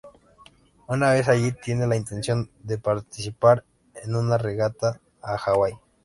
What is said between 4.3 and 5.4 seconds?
regata a